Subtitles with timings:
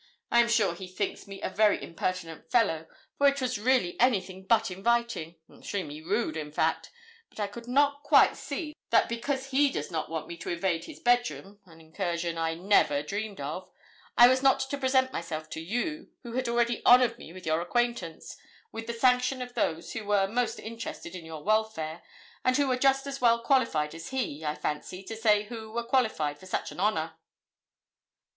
[0.31, 2.87] I am sure he thinks me a very impertinent fellow,
[3.19, 6.89] for it was really anything but inviting extremely rude, in fact.
[7.29, 10.85] But I could not quite see that because he does not want me to invade
[10.85, 13.69] his bed room an incursion I never dreamed of
[14.17, 17.61] I was not to present myself to you, who had already honoured me with your
[17.61, 18.35] acquaintance,
[18.71, 22.01] with the sanction of those who were most interested in your welfare,
[22.43, 25.83] and who were just as well qualified as he, I fancy, to say who were
[25.85, 27.13] qualified for such an honour.'